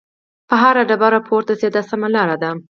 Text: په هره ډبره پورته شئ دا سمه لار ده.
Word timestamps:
په 0.49 0.55
هره 0.61 0.81
ډبره 0.89 1.19
پورته 1.27 1.53
شئ 1.59 1.69
دا 1.75 1.81
سمه 1.89 2.07
لار 2.15 2.29
ده. 2.41 2.51